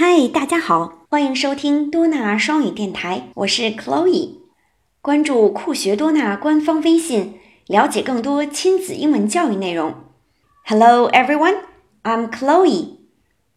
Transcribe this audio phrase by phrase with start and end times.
[0.00, 4.36] 嗨，大家好，欢迎收听多纳双语电台，我是 Chloe。
[5.02, 9.96] 关注酷学多纳官方微信，了解更多亲子英文教育内容。
[10.64, 11.56] Hello everyone,
[12.04, 12.98] I'm Chloe。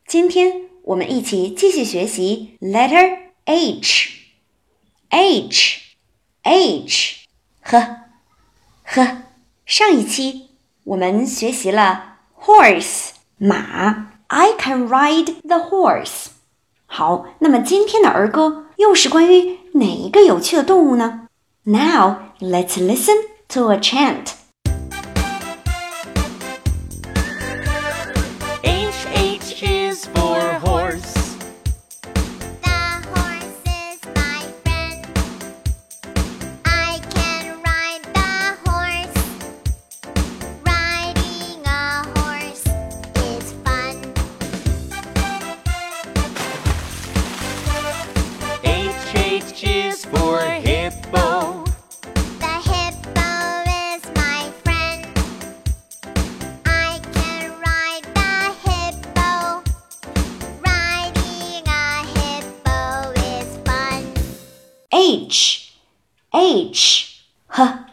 [0.08, 4.10] 今天我们一起继续学习 letter H。
[5.10, 5.80] H
[6.42, 7.28] H
[7.62, 7.98] 呵
[8.82, 9.18] 呵。
[9.68, 10.48] 上一期
[10.86, 14.08] 我们学习了 horse 马。
[14.34, 16.28] I can ride the horse。
[16.86, 21.28] 好，那么今天的儿歌又是关于哪一个有趣的动物呢
[21.64, 23.18] ？Now let's listen
[23.50, 24.28] to a chant.
[65.11, 65.73] H
[66.31, 67.07] H
[67.47, 67.87] 呵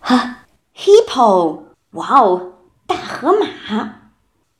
[0.00, 0.36] 呵
[0.76, 1.62] hippo
[1.92, 2.52] 哇哦，
[2.86, 3.94] 大河马。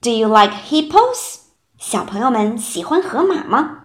[0.00, 1.38] Do you like hippos？
[1.78, 3.84] 小朋友们喜欢河马吗？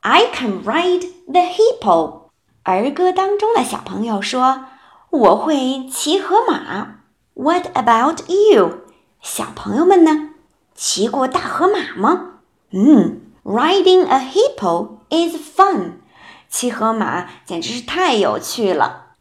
[0.00, 2.22] I can ride the hippo。
[2.62, 6.98] 儿歌当中的小朋友说：“我会骑河马。”
[7.34, 8.82] What about you？
[9.20, 10.30] 小朋友们呢？
[10.74, 12.40] 骑过大河马吗？
[12.70, 15.94] 嗯，Riding a hippo is fun。
[16.49, 19.15] 骑河马简直是太有趣了。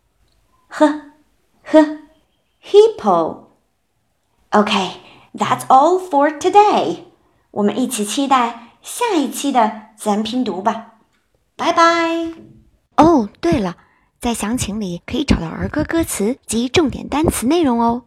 [0.69, 1.13] 呵
[1.65, 1.99] 呵
[2.63, 3.45] ，hippo。
[4.51, 7.05] OK，that's all for today。
[7.51, 10.95] 我们一起期待下一期的自然拼读吧。
[11.57, 12.33] 拜拜。
[12.97, 13.77] 哦，对了，
[14.20, 18.05] 在详情里可以找到儿歌歌词及重点单词内容哦。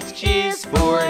[0.00, 1.09] cheers for